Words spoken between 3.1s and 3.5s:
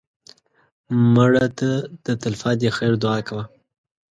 کوه